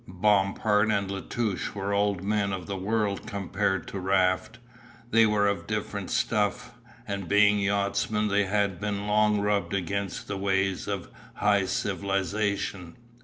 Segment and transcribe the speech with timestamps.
[0.07, 4.57] Bompard and La Touche were old men of the world compared to Raft;
[5.11, 6.73] they were of different stuff,
[7.07, 12.97] and being yachtsmen they had been long rubbed against the ways of high civilization.